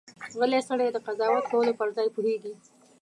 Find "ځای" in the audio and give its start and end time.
1.95-2.07